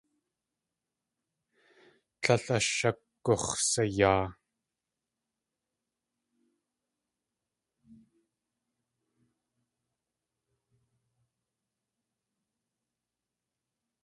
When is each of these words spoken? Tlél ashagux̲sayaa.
Tlél 2.21 2.45
ashagux̲sayaa. 2.57 4.25